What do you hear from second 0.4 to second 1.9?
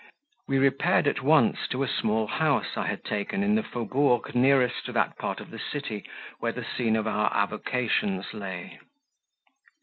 We repaired at once to a